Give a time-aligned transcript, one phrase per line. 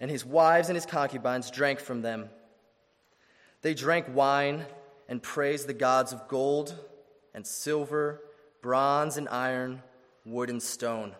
[0.00, 2.28] and his wives and his concubines drank from them.
[3.62, 4.64] They drank wine
[5.08, 6.74] and praised the gods of gold
[7.34, 8.20] and silver,
[8.62, 9.82] bronze and iron,
[10.24, 11.14] wood and stone.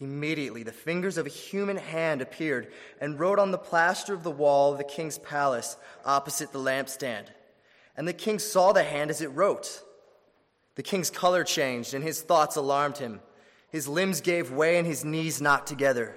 [0.00, 4.30] Immediately, the fingers of a human hand appeared and wrote on the plaster of the
[4.30, 7.26] wall of the king's palace opposite the lampstand.
[7.96, 9.82] And the king saw the hand as it wrote.
[10.76, 13.20] The king's color changed, and his thoughts alarmed him.
[13.68, 16.16] His limbs gave way, and his knees knocked together.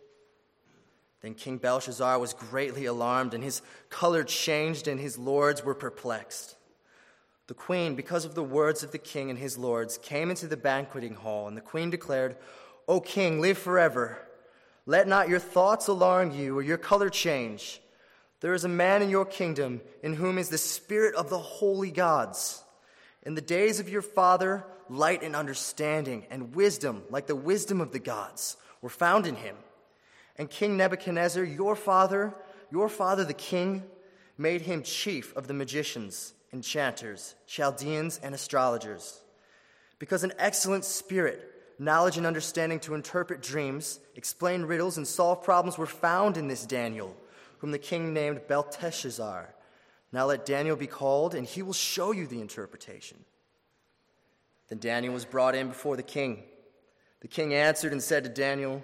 [1.21, 6.55] Then King Belshazzar was greatly alarmed, and his color changed, and his lords were perplexed.
[7.47, 10.57] The queen, because of the words of the king and his lords, came into the
[10.57, 12.37] banqueting hall, and the queen declared,
[12.87, 14.17] O king, live forever.
[14.85, 17.81] Let not your thoughts alarm you or your color change.
[18.39, 21.91] There is a man in your kingdom in whom is the spirit of the holy
[21.91, 22.63] gods.
[23.23, 27.91] In the days of your father, light and understanding and wisdom, like the wisdom of
[27.91, 29.55] the gods, were found in him.
[30.41, 32.33] And King Nebuchadnezzar, your father,
[32.71, 33.83] your father the king,
[34.39, 39.21] made him chief of the magicians enchanters, Chaldeans, and astrologers.
[39.99, 41.47] Because an excellent spirit,
[41.77, 46.65] knowledge and understanding to interpret dreams, explain riddles, and solve problems were found in this
[46.65, 47.15] Daniel,
[47.59, 49.53] whom the king named Belteshazzar.
[50.11, 53.19] Now let Daniel be called, and he will show you the interpretation.
[54.69, 56.41] Then Daniel was brought in before the king.
[57.19, 58.83] The king answered and said to Daniel,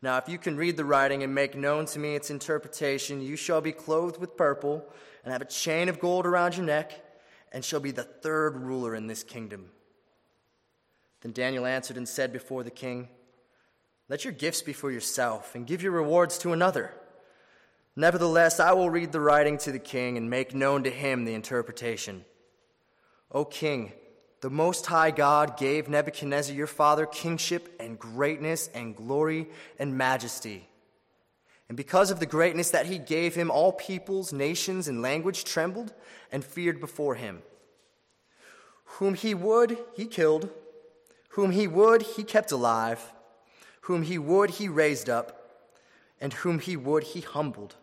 [0.00, 3.34] Now, if you can read the writing and make known to me its interpretation, you
[3.36, 4.84] shall be clothed with purple
[5.24, 6.92] and have a chain of gold around your neck
[7.52, 9.70] and shall be the third ruler in this kingdom.
[11.20, 13.08] Then Daniel answered and said before the king,
[14.08, 16.92] Let your gifts be for yourself, and give your rewards to another.
[17.96, 21.34] Nevertheless, I will read the writing to the king and make known to him the
[21.34, 22.24] interpretation.
[23.32, 23.92] O king,
[24.40, 30.68] the Most High God gave Nebuchadnezzar your father kingship and greatness and glory and majesty.
[31.68, 35.92] And because of the greatness that he gave him, all peoples, nations, and language trembled
[36.32, 37.42] and feared before him.
[38.84, 40.48] Whom he would, he killed.
[41.30, 43.12] Whom he would, he kept alive.
[43.82, 45.50] Whom he would, he raised up.
[46.20, 47.76] And whom he would, he humbled.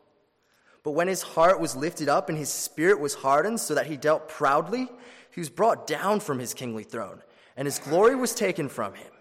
[0.84, 3.98] But when his heart was lifted up and his spirit was hardened so that he
[3.98, 4.88] dealt proudly,
[5.36, 7.22] he was brought down from his kingly throne,
[7.58, 9.12] and his glory was taken from him.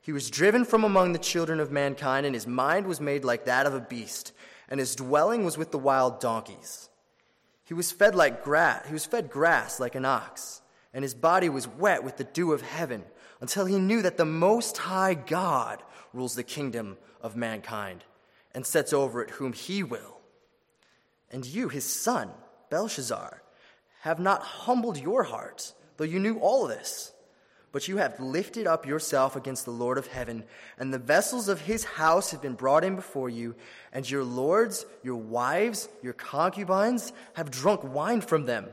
[0.00, 3.44] He was driven from among the children of mankind, and his mind was made like
[3.44, 4.32] that of a beast,
[4.70, 6.88] and his dwelling was with the wild donkeys.
[7.64, 10.62] He was fed like grass, he was fed grass like an ox,
[10.94, 13.04] and his body was wet with the dew of heaven,
[13.42, 15.82] until he knew that the most high God
[16.14, 18.04] rules the kingdom of mankind
[18.54, 20.16] and sets over it whom he will.
[21.30, 22.30] And you, his son,
[22.70, 23.42] Belshazzar,
[24.00, 27.12] have not humbled your heart, though you knew all this.
[27.70, 30.44] But you have lifted up yourself against the Lord of heaven,
[30.78, 33.54] and the vessels of his house have been brought in before you,
[33.92, 38.66] and your lords, your wives, your concubines have drunk wine from them.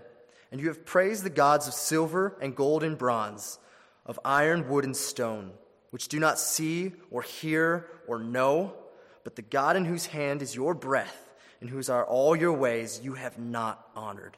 [0.52, 3.60] And you have praised the gods of silver and gold and bronze,
[4.06, 5.52] of iron, wood, and stone,
[5.90, 8.74] which do not see or hear or know,
[9.26, 13.02] but the God in whose hand is your breath, in whose are all your ways,
[13.04, 14.38] you have not honored.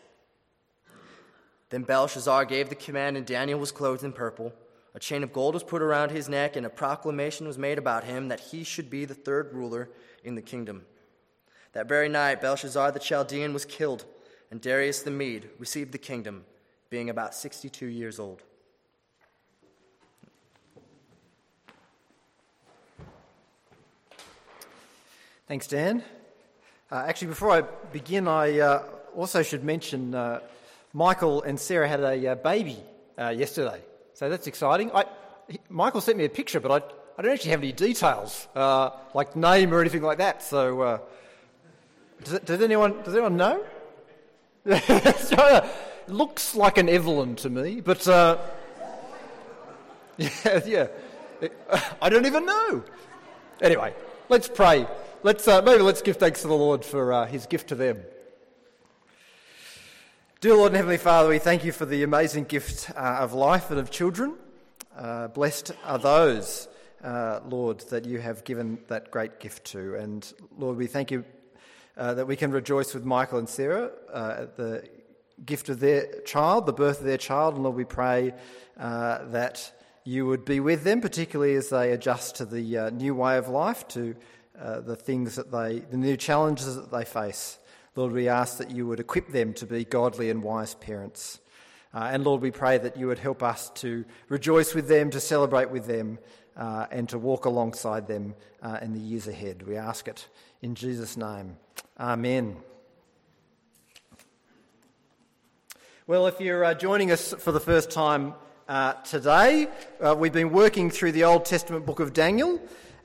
[1.71, 4.53] Then Belshazzar gave the command, and Daniel was clothed in purple.
[4.93, 8.03] A chain of gold was put around his neck, and a proclamation was made about
[8.03, 9.89] him that he should be the third ruler
[10.21, 10.83] in the kingdom.
[11.71, 14.03] That very night, Belshazzar the Chaldean was killed,
[14.51, 16.43] and Darius the Mede received the kingdom,
[16.89, 18.43] being about 62 years old.
[25.47, 26.03] Thanks, Dan.
[26.91, 27.61] Uh, actually, before I
[27.93, 28.83] begin, I uh,
[29.15, 30.41] also should mention uh,
[30.93, 32.77] Michael and Sarah had a uh, baby
[33.17, 33.81] uh, yesterday,
[34.13, 34.91] so that's exciting.
[34.91, 35.05] I,
[35.47, 36.85] he, Michael sent me a picture, but I,
[37.17, 40.43] I don't actually have any details, uh, like name or anything like that.
[40.43, 41.01] So,
[42.23, 43.63] does, it, does, anyone does anyone know?
[46.07, 48.05] looks like an Evelyn to me, but
[50.17, 50.87] yeah, yeah,
[52.01, 52.83] I don't even know.
[53.61, 53.93] Anyway,
[54.27, 54.85] let's pray.
[55.23, 58.03] Let's maybe let's give thanks to the Lord for His gift to them.
[60.41, 63.69] Dear Lord and Heavenly Father, we thank you for the amazing gift uh, of life
[63.69, 64.33] and of children.
[64.97, 66.67] Uh, blessed are those,
[67.03, 69.93] uh, Lord, that you have given that great gift to.
[69.97, 71.25] And Lord, we thank you
[71.95, 74.89] uh, that we can rejoice with Michael and Sarah uh, at the
[75.45, 77.53] gift of their child, the birth of their child.
[77.53, 78.33] And Lord, we pray
[78.79, 79.71] uh, that
[80.05, 83.87] you would be with them, particularly as they adjust to the new way of life,
[83.89, 84.15] to
[84.55, 87.59] the things that they, the new challenges that they face.
[87.93, 91.41] Lord, we ask that you would equip them to be godly and wise parents.
[91.93, 95.19] Uh, and Lord, we pray that you would help us to rejoice with them, to
[95.19, 96.17] celebrate with them,
[96.55, 99.67] uh, and to walk alongside them uh, in the years ahead.
[99.67, 100.25] We ask it
[100.61, 101.57] in Jesus' name.
[101.99, 102.55] Amen.
[106.07, 108.35] Well, if you're uh, joining us for the first time
[108.69, 109.67] uh, today,
[109.99, 112.61] uh, we've been working through the Old Testament book of Daniel.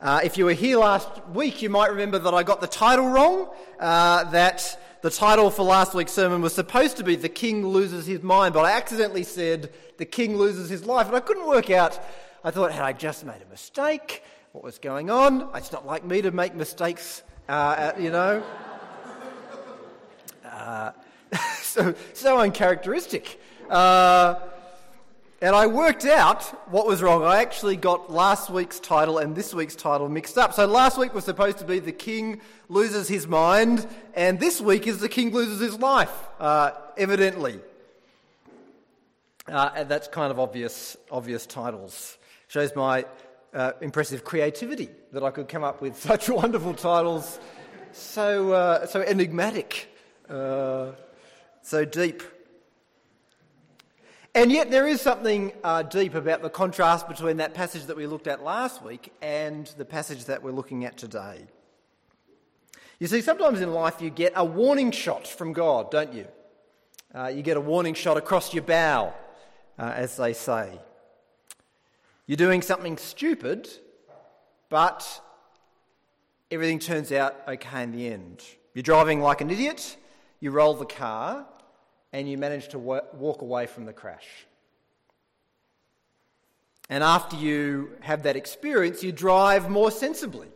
[0.07, 3.09] Uh, if you were here last week, you might remember that I got the title
[3.09, 3.49] wrong.
[3.81, 8.07] Uh, that the title for last week's sermon was supposed to be The King Loses
[8.07, 11.71] His Mind, but I accidentally said The King Loses His Life, and I couldn't work
[11.71, 11.99] out.
[12.45, 14.23] I thought, had I just made a mistake?
[14.53, 15.51] What was going on?
[15.57, 18.45] It's not like me to make mistakes, uh, you know.
[20.45, 20.93] Uh,
[21.63, 23.41] so, so uncharacteristic.
[23.69, 24.37] Uh,
[25.43, 27.23] and I worked out what was wrong.
[27.23, 30.55] I actually got last week's title and this week's title mixed up.
[30.55, 32.41] So last week was supposed to be The King
[32.71, 37.61] Loses His Mind, and this week is The King Loses His Life, uh, evidently.
[39.47, 42.17] Uh, and that's kind of obvious, obvious titles.
[42.49, 43.05] Shows my
[43.53, 47.39] uh, impressive creativity that I could come up with such wonderful titles,
[47.93, 49.95] so, uh, so enigmatic,
[50.31, 50.93] uh,
[51.61, 52.23] so deep.
[54.37, 58.07] And yet, there is something uh, deep about the contrast between that passage that we
[58.07, 61.47] looked at last week and the passage that we're looking at today.
[63.01, 66.27] You see, sometimes in life you get a warning shot from God, don't you?
[67.15, 69.15] Uh, you get a warning shot across your bow,
[69.79, 70.81] uh, as they say.
[72.27, 73.71] You're doing something stupid,
[74.69, 75.23] but
[76.51, 78.45] everything turns out okay in the end.
[78.75, 79.97] You're driving like an idiot,
[80.41, 81.47] you roll the car,
[82.17, 84.27] and you manage to walk away from the crash.
[86.89, 90.49] And after you have that experience, you drive more sensibly.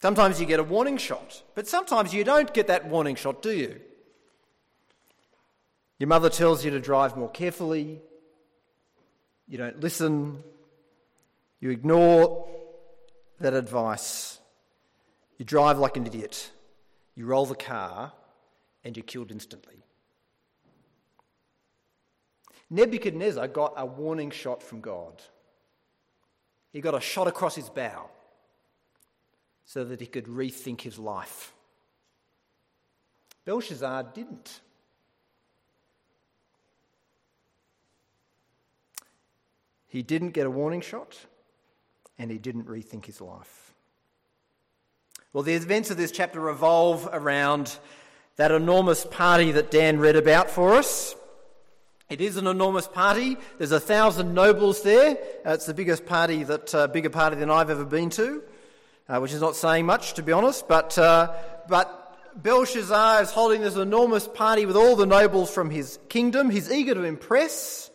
[0.00, 3.50] Sometimes you get a warning shot, but sometimes you don't get that warning shot, do
[3.50, 3.80] you?
[5.98, 8.00] Your mother tells you to drive more carefully,
[9.48, 10.44] you don't listen,
[11.58, 12.48] you ignore
[13.40, 14.38] that advice,
[15.36, 16.52] you drive like an idiot,
[17.16, 18.12] you roll the car,
[18.84, 19.82] and you're killed instantly.
[22.70, 25.20] Nebuchadnezzar got a warning shot from God.
[26.72, 28.08] He got a shot across his bow
[29.64, 31.52] so that he could rethink his life.
[33.44, 34.60] Belshazzar didn't.
[39.88, 41.18] He didn't get a warning shot
[42.16, 43.74] and he didn't rethink his life.
[45.32, 47.76] Well, the events of this chapter revolve around
[48.40, 51.14] that enormous party that Dan read about for us.
[52.08, 53.36] It is an enormous party.
[53.58, 55.10] There's a thousand nobles there.
[55.44, 58.42] Uh, it's the biggest party that uh, bigger party than I've ever been to,
[59.10, 60.66] uh, which is not saying much to be honest.
[60.68, 61.34] But uh,
[61.68, 66.48] but Belshazzar is holding this enormous party with all the nobles from his kingdom.
[66.48, 67.90] He's eager to impress,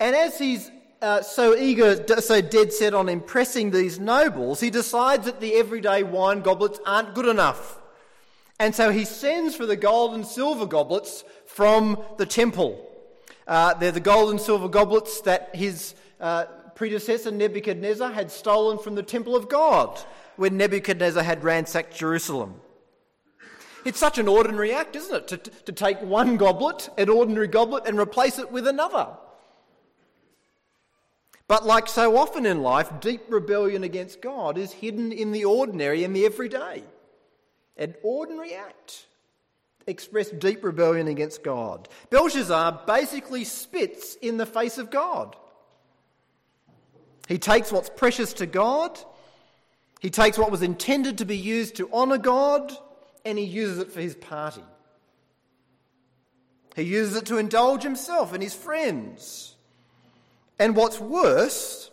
[0.00, 0.68] and as he's
[1.00, 6.02] uh, so eager, so dead set on impressing these nobles, he decides that the everyday
[6.02, 7.78] wine goblets aren't good enough.
[8.58, 12.88] And so he sends for the gold and silver goblets from the temple.
[13.46, 16.44] Uh, they're the gold and silver goblets that his uh,
[16.74, 20.00] predecessor Nebuchadnezzar had stolen from the temple of God
[20.36, 22.60] when Nebuchadnezzar had ransacked Jerusalem.
[23.84, 25.28] It's such an ordinary act, isn't it?
[25.28, 29.08] To, to take one goblet, an ordinary goblet, and replace it with another.
[31.46, 36.02] But like so often in life, deep rebellion against God is hidden in the ordinary
[36.02, 36.84] and the everyday.
[37.76, 39.06] An ordinary act
[39.86, 41.88] expressed deep rebellion against God.
[42.10, 45.36] Belshazzar basically spits in the face of God.
[47.28, 48.98] He takes what's precious to God,
[50.00, 52.72] he takes what was intended to be used to honour God,
[53.24, 54.62] and he uses it for his party.
[56.76, 59.54] He uses it to indulge himself and his friends.
[60.58, 61.90] And what's worse,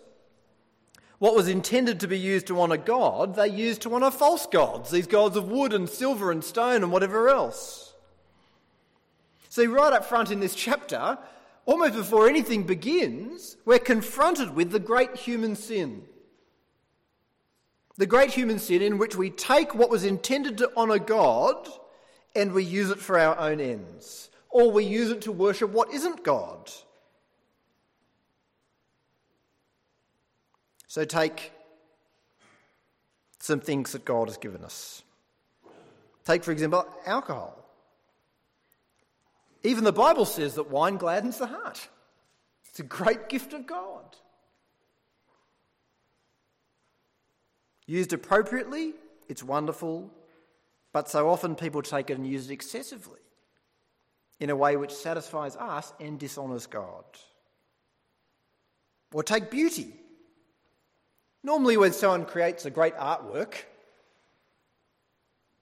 [1.21, 4.89] what was intended to be used to honour God, they used to honour false gods,
[4.89, 7.93] these gods of wood and silver and stone and whatever else.
[9.47, 11.19] See, right up front in this chapter,
[11.67, 16.05] almost before anything begins, we're confronted with the great human sin.
[17.97, 21.69] The great human sin in which we take what was intended to honour God
[22.35, 25.93] and we use it for our own ends, or we use it to worship what
[25.93, 26.71] isn't God.
[30.91, 31.53] So take
[33.39, 35.03] some things that God has given us.
[36.25, 37.57] Take, for example, alcohol.
[39.63, 41.87] Even the Bible says that wine gladdens the heart.
[42.67, 44.17] It's a great gift of God.
[47.85, 48.93] Used appropriately,
[49.29, 50.11] it's wonderful,
[50.91, 53.21] but so often people take it and use it excessively
[54.41, 57.05] in a way which satisfies us and dishonours God.
[59.13, 59.93] Or take beauty.
[61.43, 63.53] Normally, when someone creates a great artwork,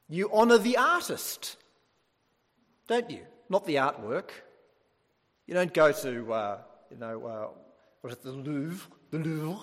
[0.09, 1.55] you honour the artist,
[2.88, 3.21] don't you?
[3.48, 4.31] Not the artwork.
[5.48, 6.57] You don't go to, uh,
[6.91, 7.48] you know, uh,
[8.01, 9.59] what is it, the Louvre, the Louvre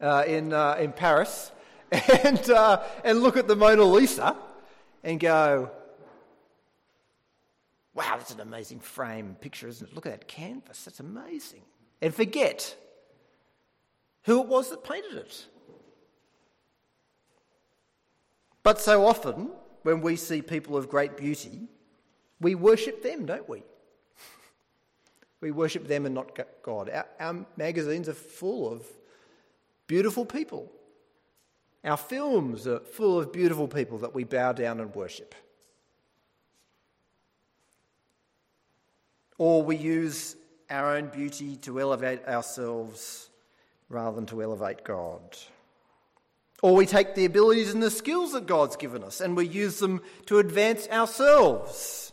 [0.00, 1.52] uh, in, uh, in Paris,
[2.24, 4.36] and, uh, and look at the Mona Lisa
[5.02, 5.70] and go,
[7.94, 9.94] wow, that's an amazing frame picture, isn't it?
[9.94, 11.62] Look at that canvas, that's amazing.
[12.00, 12.76] And forget
[14.24, 15.46] who it was that painted it.
[18.68, 19.48] But so often,
[19.80, 21.68] when we see people of great beauty,
[22.38, 23.62] we worship them, don't we?
[25.40, 26.90] We worship them and not God.
[26.90, 28.82] Our, our, magazines are full of
[29.86, 30.70] beautiful people.
[31.82, 35.34] Our films are full of beautiful people that we bow down and worship.
[39.38, 40.36] Or we use
[40.68, 43.30] our own beauty to elevate ourselves
[43.88, 45.38] rather than to elevate God.
[46.62, 49.78] Or we take the abilities and the skills that God's given us and we use
[49.78, 52.12] them to advance ourselves.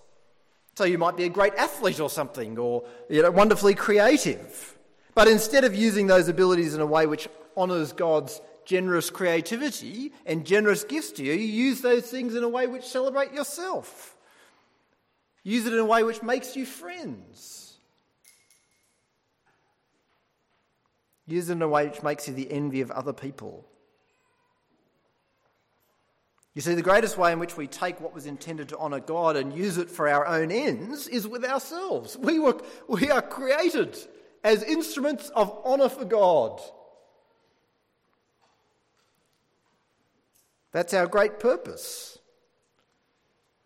[0.76, 4.78] So you might be a great athlete or something, or you know, wonderfully creative.
[5.14, 10.46] But instead of using those abilities in a way which honours God's generous creativity and
[10.46, 14.18] generous gifts to you, you use those things in a way which celebrate yourself.
[15.44, 17.78] Use it in a way which makes you friends.
[21.26, 23.66] Use it in a way which makes you the envy of other people.
[26.56, 29.36] You see, the greatest way in which we take what was intended to honour God
[29.36, 32.18] and use it for our own ends is with ourselves.
[32.18, 32.58] We, were,
[32.88, 33.98] we are created
[34.42, 36.62] as instruments of honour for God.
[40.72, 42.20] That's our great purpose.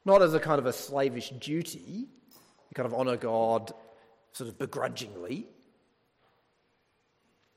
[0.04, 3.72] Not as a kind of a slavish duty, you kind of honour God
[4.32, 5.46] sort of begrudgingly.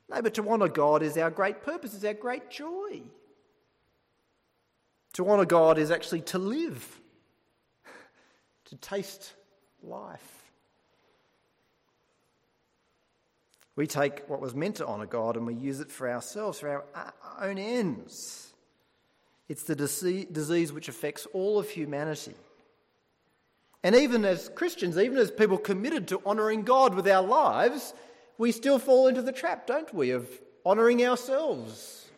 [0.09, 3.01] No, but to honour God is our great purpose, is our great joy.
[5.13, 6.99] To honour God is actually to live,
[8.65, 9.33] to taste
[9.83, 10.43] life.
[13.75, 16.83] We take what was meant to honour God and we use it for ourselves, for
[16.93, 18.53] our own ends.
[19.49, 22.35] It's the disease which affects all of humanity.
[23.83, 27.93] And even as Christians, even as people committed to honouring God with our lives,
[28.37, 30.29] we still fall into the trap, don't we, of
[30.65, 32.09] honouring ourselves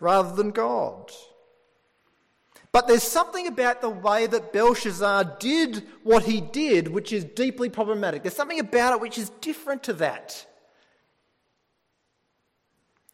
[0.00, 1.12] rather than God.
[2.76, 7.70] But there's something about the way that Belshazzar did what he did which is deeply
[7.70, 8.22] problematic.
[8.22, 10.44] There's something about it which is different to that.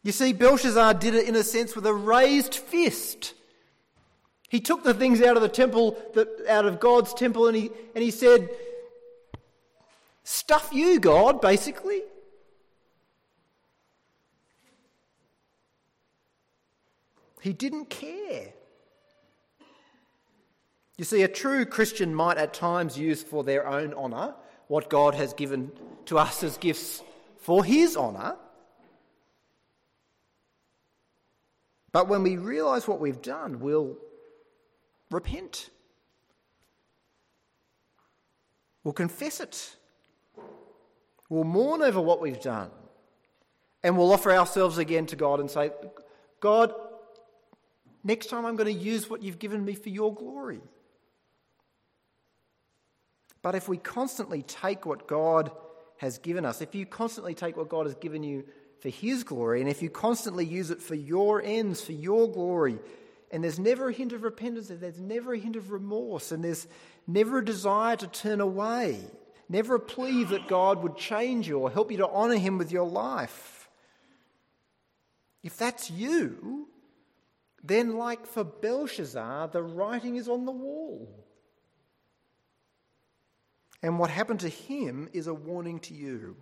[0.03, 3.35] You see, Belshazzar did it in a sense with a raised fist.
[4.49, 5.97] He took the things out of the temple,
[6.49, 8.49] out of God's temple, and he, and he said,
[10.25, 12.01] Stuff you, God, basically.
[17.39, 18.51] He didn't care.
[20.97, 24.35] You see, a true Christian might at times use for their own honour
[24.67, 25.71] what God has given
[26.05, 27.01] to us as gifts
[27.37, 28.37] for His honour.
[31.91, 33.97] But when we realise what we've done, we'll
[35.09, 35.69] repent.
[38.83, 39.75] We'll confess it.
[41.29, 42.69] We'll mourn over what we've done.
[43.83, 45.71] And we'll offer ourselves again to God and say,
[46.39, 46.73] God,
[48.03, 50.61] next time I'm going to use what you've given me for your glory.
[53.43, 55.51] But if we constantly take what God
[55.97, 58.45] has given us, if you constantly take what God has given you
[58.79, 62.79] for His glory, and if you constantly use it for your ends, for your glory,
[63.29, 66.43] and there's never a hint of repentance, and there's never a hint of remorse, and
[66.43, 66.67] there's
[67.05, 68.99] never a desire to turn away,
[69.49, 72.71] never a plea that God would change you or help you to honour Him with
[72.71, 73.69] your life.
[75.43, 76.69] If that's you,
[77.61, 81.25] then, like for Belshazzar, the writing is on the wall.
[83.83, 86.37] And what happened to him is a warning to you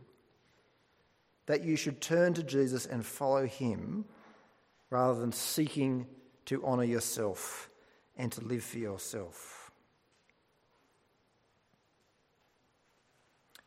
[1.48, 4.06] that you should turn to Jesus and follow him
[4.92, 6.06] rather than seeking
[6.46, 7.70] to honour yourself
[8.16, 9.72] and to live for yourself.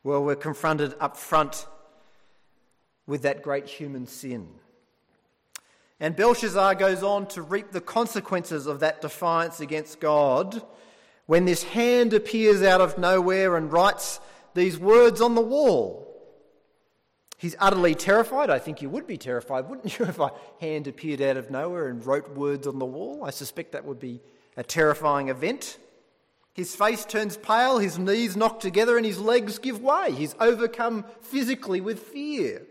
[0.03, 1.67] Well, we're confronted up front
[3.05, 4.47] with that great human sin.
[5.99, 10.61] And Belshazzar goes on to reap the consequences of that defiance against God
[11.25, 14.19] when this hand appears out of nowhere and writes
[14.53, 16.01] these words on the wall.
[17.37, 18.49] He's utterly terrified.
[18.49, 21.87] I think you would be terrified, wouldn't you, if a hand appeared out of nowhere
[21.87, 23.23] and wrote words on the wall?
[23.23, 24.21] I suspect that would be
[24.55, 25.77] a terrifying event.
[26.53, 30.13] His face turns pale, his knees knock together, and his legs give way.
[30.13, 32.65] He's overcome physically with fear.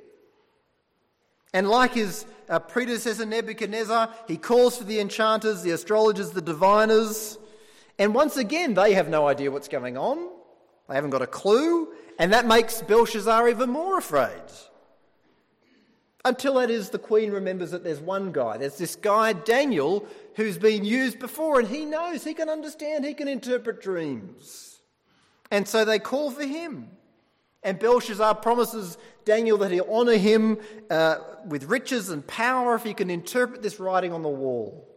[1.52, 7.38] And like his uh, predecessor Nebuchadnezzar, he calls for the enchanters, the astrologers, the diviners.
[7.98, 10.28] And once again, they have no idea what's going on.
[10.88, 11.88] They haven't got a clue.
[12.18, 14.42] And that makes Belshazzar even more afraid.
[16.24, 18.56] Until that is, the queen remembers that there's one guy.
[18.56, 23.12] There's this guy, Daniel, who's been used before, and he knows, he can understand, he
[23.12, 24.80] can interpret dreams.
[25.50, 26.88] And so they call for him.
[27.62, 30.58] And Belshazzar promises Daniel that he'll honour him
[30.90, 34.93] uh, with riches and power if he can interpret this writing on the wall.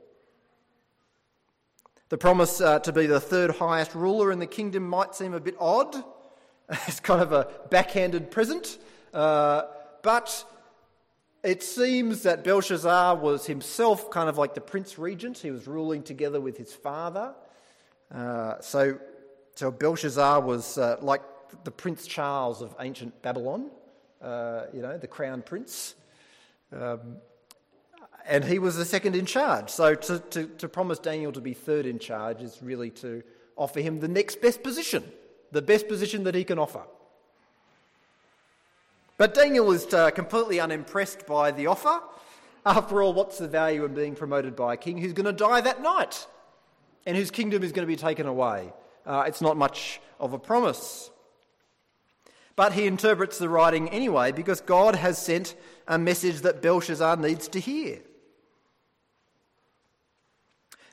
[2.09, 5.41] The promise uh, to be the third highest ruler in the kingdom might seem a
[5.41, 5.93] bit odd.
[6.69, 8.77] it's kind of a backhanded present.
[9.13, 9.63] Uh,
[10.03, 10.45] but
[11.43, 15.39] it seems that Belshazzar was himself kind of like the prince regent.
[15.39, 17.35] He was ruling together with his father.
[18.09, 18.99] Uh, so,
[19.55, 21.23] so Belshazzar was uh, like
[21.65, 23.69] the Prince Charles of ancient Babylon,
[24.21, 25.95] uh, you know, the crown prince.
[26.71, 27.17] Um,
[28.27, 29.69] and he was the second in charge.
[29.69, 33.23] So to, to, to promise Daniel to be third in charge is really to
[33.55, 35.03] offer him the next best position,
[35.51, 36.83] the best position that he can offer.
[39.17, 42.01] But Daniel is uh, completely unimpressed by the offer.
[42.65, 45.61] After all, what's the value in being promoted by a king who's going to die
[45.61, 46.27] that night
[47.05, 48.73] and whose kingdom is going to be taken away?
[49.05, 51.09] Uh, it's not much of a promise.
[52.55, 55.55] But he interprets the writing anyway because God has sent
[55.87, 57.99] a message that Belshazzar needs to hear.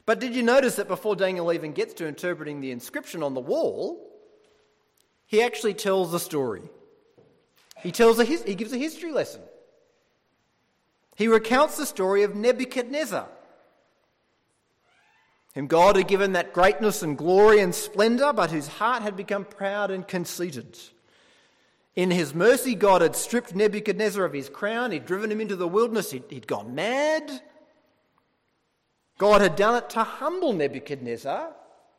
[0.06, 3.40] But did you notice that before Daniel even gets to interpreting the inscription on the
[3.40, 4.10] wall,
[5.26, 6.62] he actually tells a story?
[7.82, 9.40] He, tells a his, he gives a history lesson.
[11.16, 13.28] He recounts the story of Nebuchadnezzar,
[15.54, 19.44] whom God had given that greatness and glory and splendour, but whose heart had become
[19.44, 20.78] proud and conceited.
[21.94, 25.68] In his mercy, God had stripped Nebuchadnezzar of his crown, he'd driven him into the
[25.68, 27.40] wilderness, he'd, he'd gone mad.
[29.18, 31.52] God had done it to humble Nebuchadnezzar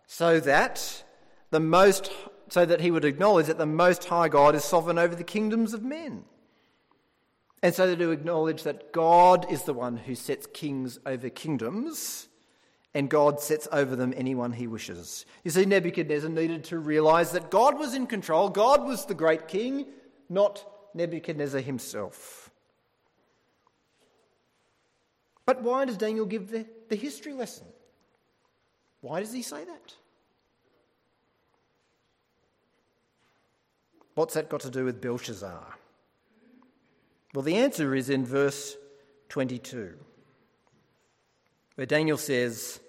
[0.06, 1.04] so that
[1.52, 2.12] the most
[2.50, 5.74] so that he would acknowledge that the most high God is sovereign over the kingdoms
[5.74, 6.26] of men.
[7.64, 12.28] And so that to acknowledge that God is the one who sets kings over kingdoms
[12.94, 15.26] and God sets over them anyone he wishes.
[15.44, 19.48] You see, Nebuchadnezzar needed to realize that God was in control, God was the great
[19.48, 19.88] king,
[20.30, 22.52] not Nebuchadnezzar himself.
[25.46, 27.68] But why does Daniel give the, the history lesson?
[29.02, 29.94] Why does he say that?
[34.16, 35.78] What's that got to do with Belshazzar?
[37.34, 38.78] Well, the answer is in verse
[39.30, 39.94] 22,
[41.76, 42.80] where Daniel says,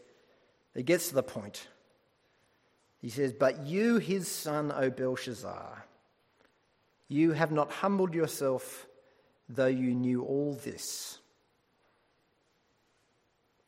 [0.75, 1.67] he gets to the point.
[3.01, 5.85] He says, But you, his son, O Belshazzar,
[7.09, 8.87] you have not humbled yourself,
[9.49, 11.19] though you knew all this.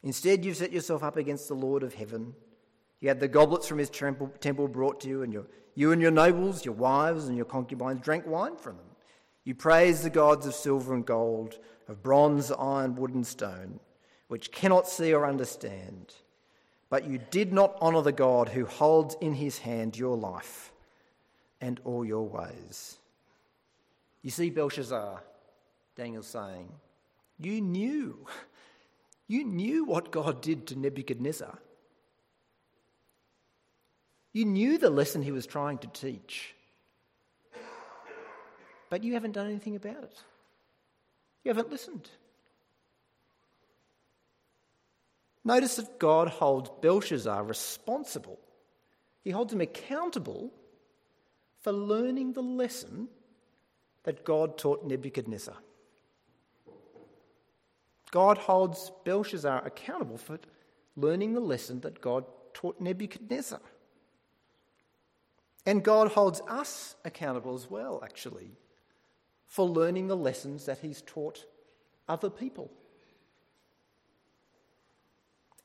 [0.02, 2.34] Instead, you've set yourself up against the Lord of heaven,
[3.00, 6.10] You had the goblets from his temple, brought to you, and your, you and your
[6.10, 8.86] nobles, your wives, and your concubines drank wine from them.
[9.44, 11.58] You praised the gods of silver and gold,
[11.88, 13.80] of bronze, iron, wood, and stone,
[14.26, 16.14] which cannot see or understand.
[16.90, 20.72] But you did not honour the God who holds in his hand your life
[21.60, 22.98] and all your ways.
[24.22, 25.22] You see, Belshazzar,
[25.96, 26.68] Daniel's saying,
[27.38, 28.26] you knew.
[29.28, 31.58] You knew what God did to Nebuchadnezzar.
[34.32, 36.54] You knew the lesson he was trying to teach.
[38.90, 40.22] But you haven't done anything about it.
[41.44, 42.08] You haven't listened.
[45.44, 48.38] Notice that God holds Belshazzar responsible.
[49.22, 50.52] He holds him accountable
[51.60, 53.08] for learning the lesson
[54.04, 55.56] that God taught Nebuchadnezzar.
[58.10, 60.38] God holds Belshazzar accountable for
[60.96, 63.60] learning the lesson that God taught Nebuchadnezzar.
[65.66, 68.52] And God holds us accountable as well, actually,
[69.46, 71.44] for learning the lessons that He's taught
[72.08, 72.70] other people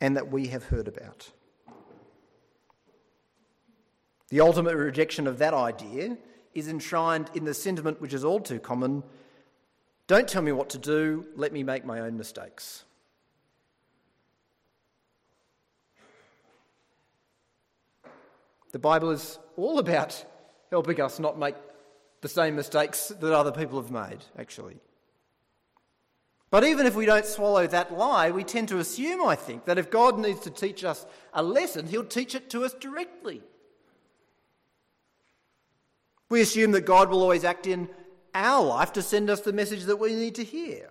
[0.01, 1.31] and that we have heard about.
[4.27, 6.17] The ultimate rejection of that idea
[6.53, 9.03] is enshrined in the sentiment which is all too common
[10.13, 12.83] don't tell me what to do, let me make my own mistakes.
[18.73, 20.23] The Bible is all about
[20.69, 21.55] helping us not make
[22.21, 24.77] the same mistakes that other people have made, actually.
[26.51, 29.79] But even if we don't swallow that lie, we tend to assume, I think, that
[29.79, 33.41] if God needs to teach us a lesson, He'll teach it to us directly.
[36.29, 37.89] We assume that God will always act in
[38.33, 40.89] our life to send us the message that we need to hear.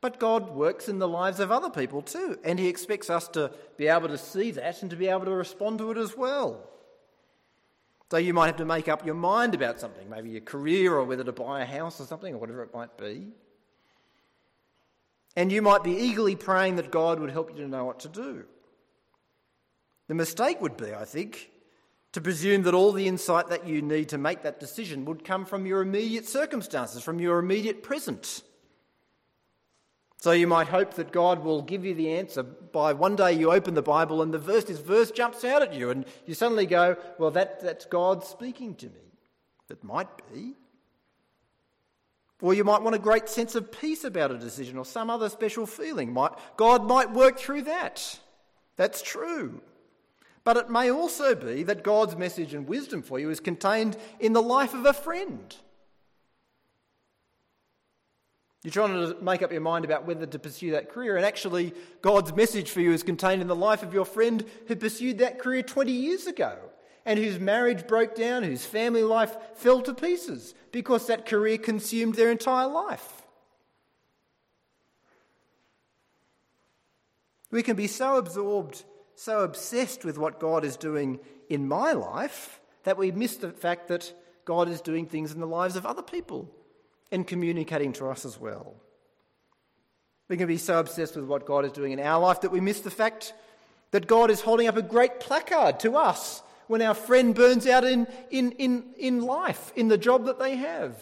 [0.00, 3.50] But God works in the lives of other people too, and He expects us to
[3.76, 6.68] be able to see that and to be able to respond to it as well.
[8.10, 11.04] So you might have to make up your mind about something, maybe your career or
[11.04, 13.28] whether to buy a house or something or whatever it might be.
[15.34, 18.08] And you might be eagerly praying that God would help you to know what to
[18.08, 18.44] do.
[20.08, 21.50] The mistake would be, I think,
[22.16, 25.44] to presume that all the insight that you need to make that decision would come
[25.44, 28.42] from your immediate circumstances, from your immediate present.
[30.16, 33.52] So you might hope that God will give you the answer by one day you
[33.52, 36.64] open the Bible and the verse, this verse jumps out at you, and you suddenly
[36.64, 39.12] go, Well, that, that's God speaking to me.
[39.68, 40.54] It might be.
[42.40, 45.28] Or you might want a great sense of peace about a decision or some other
[45.28, 46.14] special feeling.
[46.14, 48.18] Might, God might work through that.
[48.76, 49.60] That's true.
[50.46, 54.32] But it may also be that God's message and wisdom for you is contained in
[54.32, 55.52] the life of a friend.
[58.62, 61.74] You're trying to make up your mind about whether to pursue that career, and actually,
[62.00, 65.40] God's message for you is contained in the life of your friend who pursued that
[65.40, 66.56] career 20 years ago
[67.04, 72.14] and whose marriage broke down, whose family life fell to pieces because that career consumed
[72.14, 73.26] their entire life.
[77.50, 78.84] We can be so absorbed
[79.16, 83.88] so obsessed with what God is doing in my life that we miss the fact
[83.88, 84.12] that
[84.44, 86.48] God is doing things in the lives of other people
[87.10, 88.76] and communicating to us as well.
[90.28, 92.60] We can be so obsessed with what God is doing in our life that we
[92.60, 93.32] miss the fact
[93.90, 97.84] that God is holding up a great placard to us when our friend burns out
[97.84, 100.96] in, in, in, in life, in the job that they have.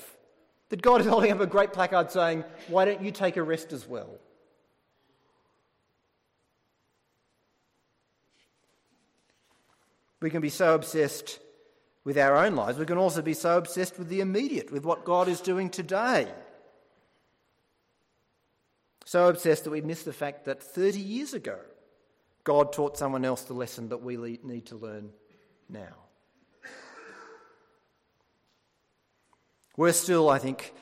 [0.68, 3.72] That God is holding up a great placard saying, Why don't you take a rest
[3.72, 4.18] as well?
[10.24, 11.38] We can be so obsessed
[12.02, 15.04] with our own lives, we can also be so obsessed with the immediate, with what
[15.04, 16.26] God is doing today.
[19.04, 21.58] So obsessed that we miss the fact that 30 years ago,
[22.42, 25.10] God taught someone else the lesson that we need to learn
[25.68, 25.94] now.
[29.76, 30.72] Worse still, I think,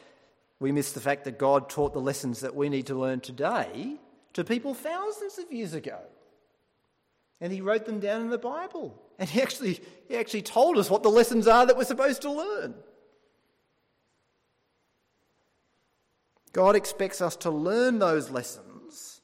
[0.60, 3.96] we miss the fact that God taught the lessons that we need to learn today
[4.34, 5.98] to people thousands of years ago.
[7.40, 8.96] And He wrote them down in the Bible.
[9.22, 12.32] And he actually, he actually told us what the lessons are that we're supposed to
[12.32, 12.74] learn.
[16.52, 19.20] God expects us to learn those lessons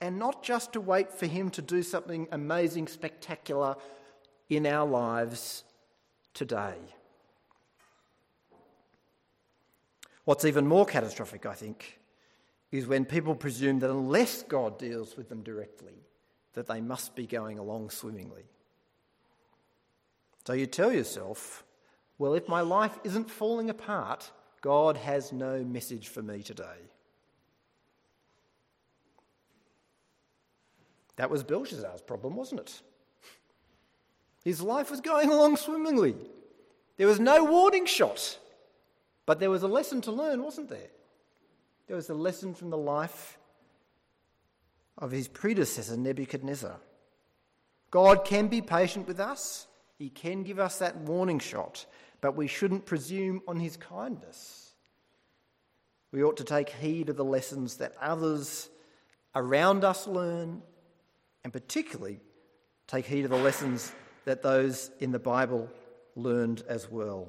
[0.00, 3.76] and not just to wait for Him to do something amazing, spectacular
[4.48, 5.62] in our lives
[6.34, 6.74] today.
[10.24, 12.00] What's even more catastrophic, I think,
[12.72, 16.02] is when people presume that unless God deals with them directly,
[16.54, 18.42] that they must be going along swimmingly.
[20.46, 21.64] So you tell yourself,
[22.18, 24.30] well, if my life isn't falling apart,
[24.60, 26.78] God has no message for me today.
[31.16, 32.82] That was Belshazzar's problem, wasn't it?
[34.44, 36.14] His life was going along swimmingly.
[36.96, 38.38] There was no warning shot.
[39.24, 40.90] But there was a lesson to learn, wasn't there?
[41.88, 43.38] There was a lesson from the life
[44.98, 46.76] of his predecessor, Nebuchadnezzar.
[47.90, 49.66] God can be patient with us,
[49.98, 51.86] He can give us that warning shot,
[52.20, 54.72] but we shouldn't presume on His kindness.
[56.12, 58.68] We ought to take heed of the lessons that others
[59.34, 60.62] around us learn,
[61.44, 62.20] and particularly
[62.86, 63.92] take heed of the lessons
[64.24, 65.68] that those in the Bible
[66.14, 67.28] learned as well.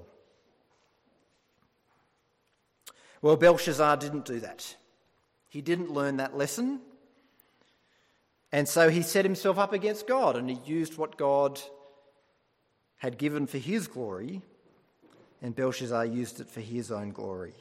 [3.21, 4.75] Well, Belshazzar didn't do that.
[5.49, 6.81] He didn't learn that lesson.
[8.51, 11.59] And so he set himself up against God and he used what God
[12.97, 14.41] had given for his glory,
[15.41, 17.53] and Belshazzar used it for his own glory.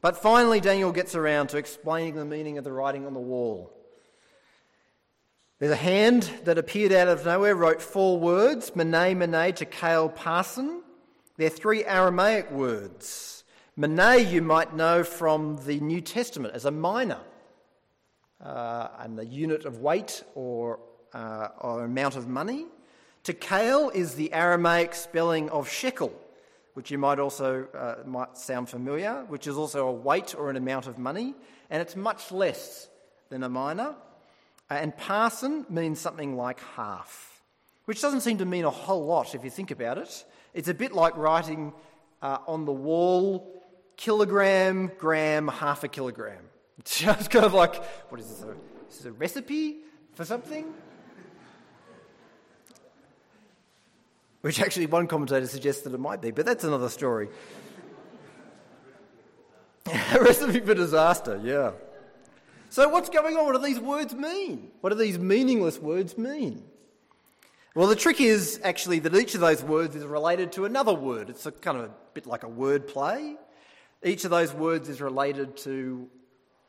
[0.00, 3.72] But finally, Daniel gets around to explaining the meaning of the writing on the wall.
[5.58, 10.82] There's a hand that appeared out of nowhere, wrote four words Mene, Mene, Tekel, Parsin.
[11.36, 13.44] They're three Aramaic words.
[13.76, 17.20] Mene, you might know from the New Testament as a mina,
[18.40, 20.80] uh, and the unit of weight or,
[21.12, 22.66] uh, or amount of money.
[23.24, 26.12] Tekel is the Aramaic spelling of shekel,
[26.74, 30.56] which you might also uh, might sound familiar, which is also a weight or an
[30.56, 31.34] amount of money,
[31.70, 32.86] and it's much less
[33.30, 33.96] than a mina.
[34.70, 37.42] Uh, and parsin means something like half,
[37.86, 40.24] which doesn't seem to mean a whole lot if you think about it.
[40.52, 41.72] It's a bit like writing
[42.20, 43.62] uh, on the wall
[43.96, 46.42] kilogram, gram, half a kilogram.
[46.80, 48.42] It's just kind of like, what is this?
[48.42, 49.76] A, is this a recipe
[50.12, 50.74] for something?
[54.44, 57.30] Which actually one commentator suggests that it might be, but that's another story.
[59.86, 61.70] a recipe for disaster, yeah.
[62.68, 63.46] So, what's going on?
[63.46, 64.70] What do these words mean?
[64.82, 66.62] What do these meaningless words mean?
[67.74, 71.30] Well, the trick is actually that each of those words is related to another word.
[71.30, 73.36] It's a kind of a bit like a word play.
[74.02, 76.06] Each of those words is related to,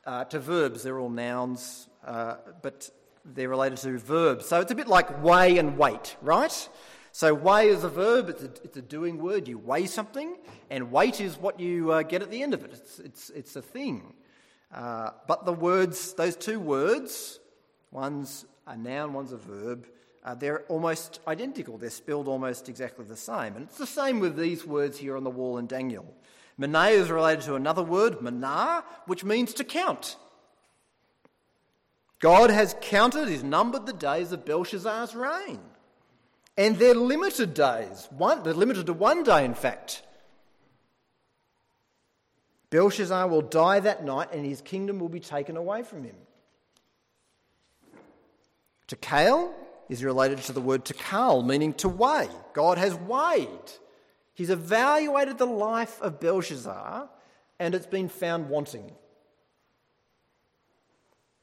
[0.05, 0.81] uh, to verbs.
[0.81, 2.89] They're all nouns, uh, but
[3.25, 4.45] they're related to verbs.
[4.45, 6.69] So it's a bit like weigh and weight, right?
[7.15, 9.47] So weigh is a verb, it's a, it's a doing word.
[9.47, 10.35] You weigh something,
[10.69, 12.73] and weight is what you uh, get at the end of it.
[12.73, 14.13] It's, it's, it's a thing.
[14.69, 17.39] Uh, but the words, those two words,
[17.89, 19.87] one's a noun, one's a verb,
[20.25, 21.77] uh, they're almost identical.
[21.77, 23.55] They're spelled almost exactly the same.
[23.55, 26.13] And it's the same with these words here on the wall in Daniel.
[26.57, 30.17] Mene is related to another word, mana, which means to count.
[32.19, 35.61] God has counted, he's numbered the days of Belshazzar's reign.
[36.57, 38.07] And they're limited days.
[38.11, 40.03] One, they're limited to one day, in fact.
[42.69, 46.15] Belshazzar will die that night and his kingdom will be taken away from him.
[48.87, 49.53] Tekel
[49.89, 52.29] is related to the word tekal, meaning to weigh.
[52.53, 53.71] God has weighed.
[54.33, 57.09] He's evaluated the life of Belshazzar
[57.59, 58.91] and it's been found wanting.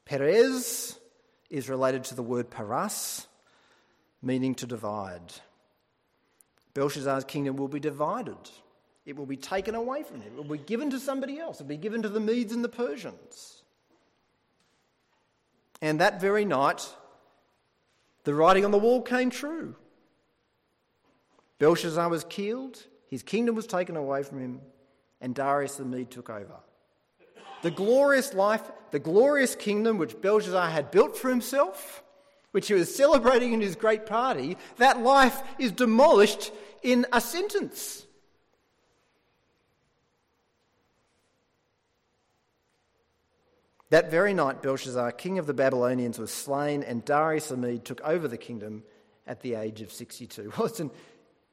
[0.05, 0.97] Peres
[1.49, 3.27] is related to the word paras,
[4.23, 5.33] meaning to divide.
[6.73, 8.37] Belshazzar's kingdom will be divided.
[9.05, 10.33] It will be taken away from him.
[10.33, 11.59] It will be given to somebody else.
[11.59, 13.61] It will be given to the Medes and the Persians.
[15.81, 16.87] And that very night,
[18.23, 19.75] the writing on the wall came true.
[21.59, 24.61] Belshazzar was killed, his kingdom was taken away from him,
[25.19, 26.55] and Darius the Mede took over.
[27.61, 32.03] The glorious life, the glorious kingdom which Belshazzar had built for himself,
[32.53, 36.51] which he was celebrating in his great party, that life is demolished
[36.83, 38.05] in a sentence.
[43.89, 48.01] That very night, Belshazzar, king of the Babylonians, was slain, and Darius the Mede took
[48.01, 48.83] over the kingdom
[49.25, 50.53] at the age of 62.
[50.57, 50.91] Well, it's, an,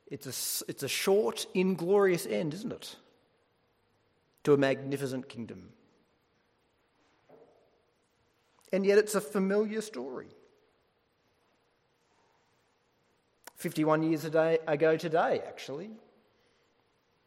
[0.06, 2.96] it's, a, it's a short, inglorious end, isn't it?
[4.44, 5.70] To a magnificent kingdom.
[8.70, 10.28] And yet it's a familiar story.
[13.60, 15.90] 51 years ago today, actually,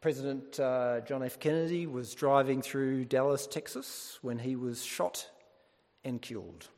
[0.02, 1.40] President uh, John F.
[1.40, 5.30] Kennedy was driving through Dallas, Texas, when he was shot
[6.04, 6.70] and killed.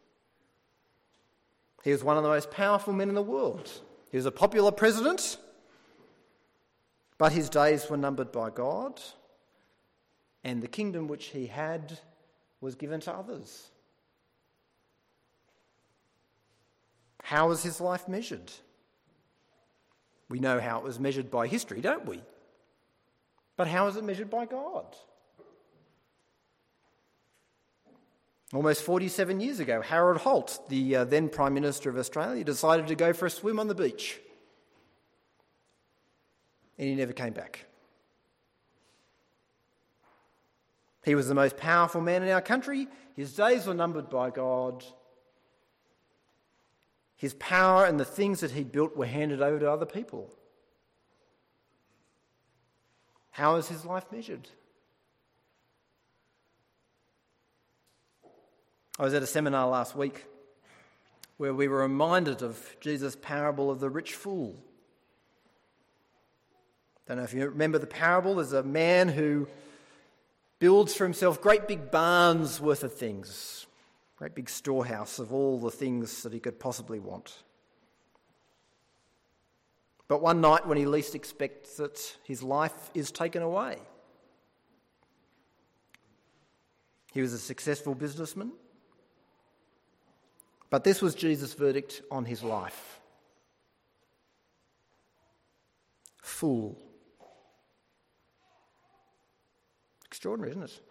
[1.86, 3.72] He was one of the most powerful men in the world.
[4.12, 5.38] He was a popular president,
[7.18, 9.00] but his days were numbered by God,
[10.44, 11.98] and the kingdom which he had
[12.60, 13.70] was given to others.
[17.24, 18.52] How was his life measured?
[20.30, 22.22] We know how it was measured by history, don't we?
[23.58, 24.86] But how is it measured by God?
[28.54, 32.96] Almost 47 years ago, Harold Holt, the uh, then Prime Minister of Australia, decided to
[32.96, 34.20] go for a swim on the beach.
[36.78, 37.66] and he never came back.
[41.04, 42.88] He was the most powerful man in our country.
[43.16, 44.84] His days were numbered by God.
[47.18, 50.30] His power and the things that he built were handed over to other people.
[53.32, 54.48] How is his life measured?
[58.98, 60.26] I was at a seminar last week
[61.38, 64.56] where we were reminded of Jesus' parable of the rich fool.
[67.08, 68.36] Don't know if you remember the parable.
[68.36, 69.48] There's a man who
[70.60, 73.68] builds for himself great big barns worth of things,
[74.26, 77.44] great big storehouse of all the things that he could possibly want.
[80.08, 83.78] But one night, when he least expects it, his life is taken away.
[87.14, 88.52] He was a successful businessman,
[90.72, 93.00] but this was Jesus' verdict on his life
[96.24, 96.80] Fool.
[100.08, 100.82] Extraordinary, isn't it?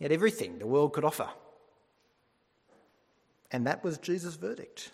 [0.00, 1.28] He had everything the world could offer.
[3.52, 4.90] And that was Jesus' verdict.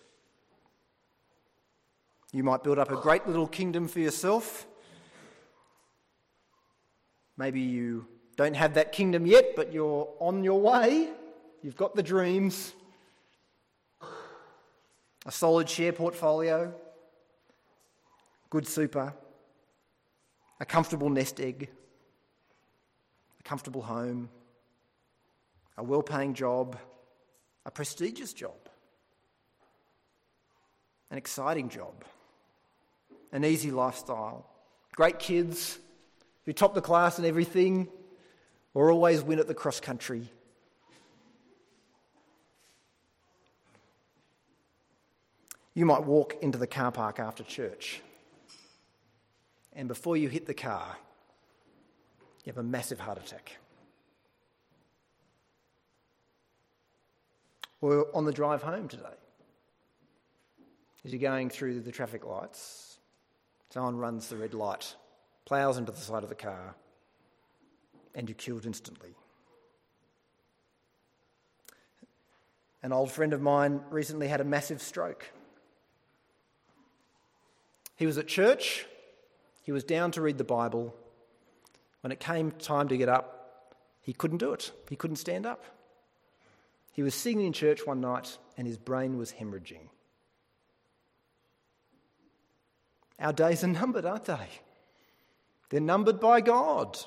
[2.33, 4.66] You might build up a great little kingdom for yourself.
[7.38, 11.09] Maybe you don't have that kingdom yet, but you're on your way.
[11.62, 12.75] You've got the dreams.
[15.25, 16.75] A solid share portfolio,
[18.51, 19.14] good super,
[20.61, 21.71] a comfortable nest egg
[23.38, 24.29] a comfortable home,
[25.77, 26.79] a well paying job,
[27.65, 28.69] a prestigious job,
[31.11, 32.05] an exciting job,
[33.33, 34.49] an easy lifestyle,
[34.95, 35.79] great kids
[36.45, 37.89] who top the class and everything,
[38.73, 40.31] or always win at the cross country.
[45.75, 48.01] You might walk into the car park after church,
[49.75, 50.97] and before you hit the car,
[52.45, 53.59] you have a massive heart attack.
[57.87, 59.05] Or on the drive home today,
[61.05, 62.99] as you're going through the traffic lights,
[63.70, 64.96] someone runs the red light,
[65.44, 66.75] ploughs into the side of the car,
[68.12, 69.11] and you're killed instantly.
[72.83, 75.31] An old friend of mine recently had a massive stroke.
[77.94, 78.85] He was at church,
[79.62, 80.92] he was down to read the Bible,
[82.01, 84.72] when it came time to get up, he couldn't do it.
[84.88, 85.76] He couldn't stand up.
[86.97, 89.91] He was singing in church one night and his brain was hemorrhaging.
[93.21, 94.49] Our days are numbered, aren't they?
[95.69, 96.99] They're numbered by God.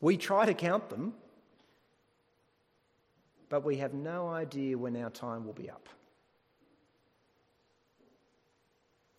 [0.00, 1.14] We try to count them,
[3.48, 5.88] but we have no idea when our time will be up.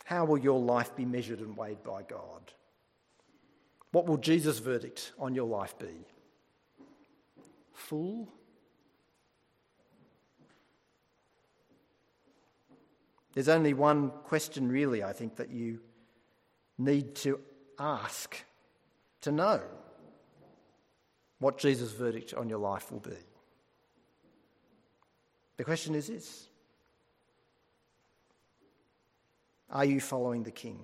[0.06, 2.50] How will your life be measured and weighed by God?
[3.92, 6.06] What will Jesus' verdict on your life be?
[7.74, 8.32] Fool?
[13.34, 15.80] There's only one question, really, I think, that you
[16.78, 17.40] need to
[17.78, 18.36] ask
[19.22, 19.60] to know
[21.40, 23.16] what Jesus' verdict on your life will be.
[25.56, 26.48] The question is this
[29.70, 30.80] Are you following the King?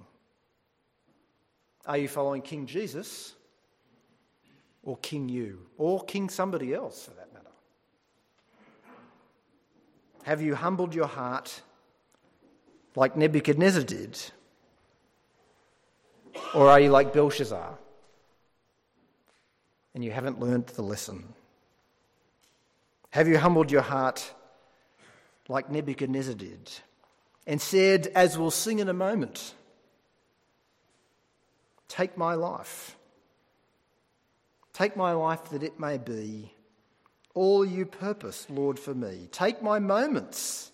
[1.87, 3.35] Are you following King Jesus
[4.83, 7.47] or King you or King somebody else for that matter?
[10.25, 11.63] Have you humbled your heart
[12.97, 14.19] like Nebuchadnezzar did?
[16.55, 17.79] Or are you like Belshazzar
[19.95, 21.25] and you haven't learned the lesson?
[23.11, 24.33] Have you humbled your heart
[25.49, 26.71] like Nebuchadnezzar did
[27.47, 29.55] and said, as we'll sing in a moment,
[31.91, 32.97] Take my life.
[34.81, 36.55] Take my life that it may be
[37.35, 39.29] all you purpose, Lord, for me.
[39.31, 40.73] Take my moments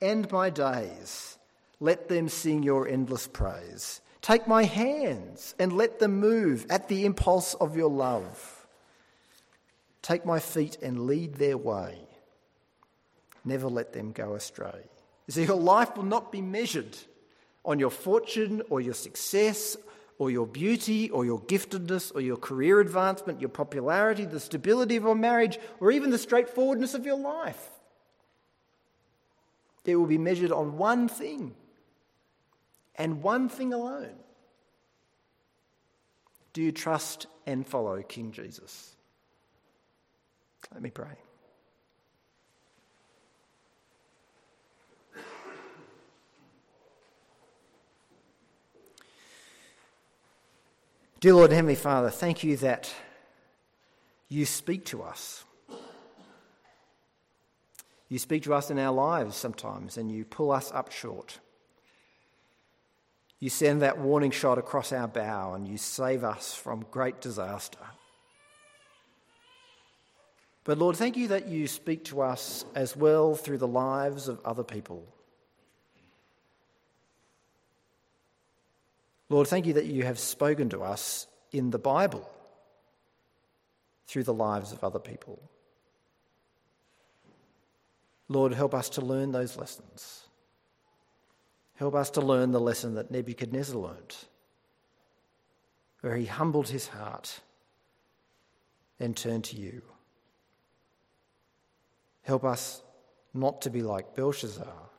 [0.00, 1.36] and my days.
[1.78, 4.00] Let them sing your endless praise.
[4.22, 8.66] Take my hands and let them move at the impulse of your love.
[10.00, 11.98] Take my feet and lead their way.
[13.44, 14.84] Never let them go astray.
[15.26, 16.96] You see, your life will not be measured
[17.62, 19.76] on your fortune or your success
[20.18, 25.02] or your beauty or your giftedness or your career advancement, your popularity, the stability of
[25.02, 27.70] your marriage, or even the straightforwardness of your life.
[29.84, 31.54] It will be measured on one thing
[32.96, 34.14] and one thing alone.
[36.52, 38.96] Do you trust and follow King Jesus?
[40.72, 41.18] Let me pray.
[51.24, 52.92] Dear Lord Heavenly Father, thank you that
[54.28, 55.42] you speak to us.
[58.10, 61.38] You speak to us in our lives sometimes and you pull us up short.
[63.40, 67.78] You send that warning shot across our bow and you save us from great disaster.
[70.64, 74.44] But Lord, thank you that you speak to us as well through the lives of
[74.44, 75.13] other people.
[79.28, 82.28] Lord, thank you that you have spoken to us in the Bible
[84.06, 85.40] through the lives of other people.
[88.28, 90.24] Lord, help us to learn those lessons.
[91.76, 94.16] Help us to learn the lesson that Nebuchadnezzar learned,
[96.00, 97.40] where he humbled his heart
[99.00, 99.82] and turned to you.
[102.22, 102.82] Help us
[103.34, 104.90] not to be like Belshazzar,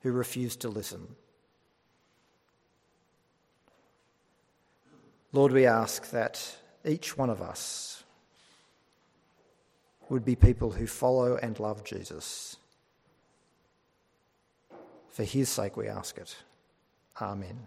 [0.00, 1.16] who refused to listen.
[5.34, 8.04] Lord, we ask that each one of us
[10.08, 12.56] would be people who follow and love Jesus.
[15.10, 16.36] For his sake we ask it.
[17.20, 17.66] Amen.